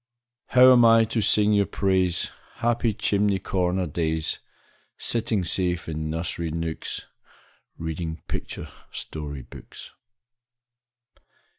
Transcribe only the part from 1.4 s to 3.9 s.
your praise, Happy chimney corner